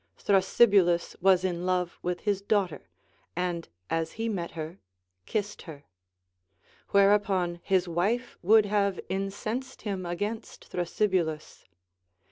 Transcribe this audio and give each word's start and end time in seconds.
Thrasybulus 0.17 1.15
Avas 1.17 1.43
in 1.43 1.63
love 1.63 1.99
with 2.01 2.21
his 2.21 2.41
daughter, 2.41 2.89
and 3.35 3.69
as 3.87 4.13
he 4.13 4.27
met 4.29 4.49
her, 4.57 4.79
kissed 5.27 5.61
her; 5.69 5.83
whereupon 6.89 7.59
his 7.61 7.87
wife 7.87 8.35
would 8.41 8.65
have 8.65 8.99
incensed 9.09 9.83
him 9.83 10.03
against 10.03 10.71
Thrasybulus. 10.71 11.65